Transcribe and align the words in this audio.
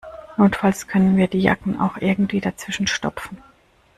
Notfalls 0.35 0.87
können 0.87 1.15
wir 1.15 1.27
die 1.27 1.41
Jacken 1.41 1.79
auch 1.79 1.97
irgendwie 1.97 2.41
dazwischen 2.41 2.87
stopfen. 2.87 3.37